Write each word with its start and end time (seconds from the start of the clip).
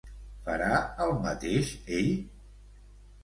Farà 0.45 0.69
el 1.07 1.11
mateix 1.25 1.69
ell? 1.97 2.09